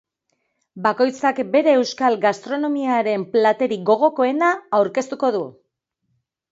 [0.85, 5.49] Bakoitzak bere euskal gastronomiaren platerik gogokoena aurkeztuko du.